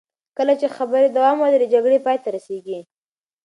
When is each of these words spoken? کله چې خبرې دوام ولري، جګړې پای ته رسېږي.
کله 0.37 0.53
چې 0.59 0.67
خبرې 0.77 1.07
دوام 1.15 1.37
ولري، 1.39 1.67
جګړې 1.73 1.99
پای 2.05 2.17
ته 2.23 2.29
رسېږي. 2.35 2.79